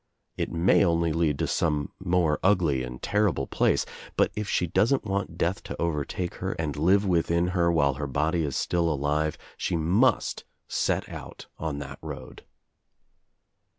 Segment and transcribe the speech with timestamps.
[0.35, 3.85] It may only lead to some more ugly and terrible place,
[4.17, 8.07] but If she doesn't want death to overtake her and live within her while her
[8.07, 12.43] body Is still alive she must set out on that road."